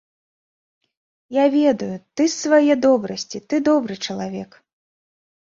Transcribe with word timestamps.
Я 1.37 1.43
ведаю, 1.57 1.89
ты 2.15 2.21
з 2.31 2.33
свае 2.39 2.73
добрасці, 2.87 3.37
ты 3.53 3.61
добры 3.71 4.01
чалавек. 4.09 4.51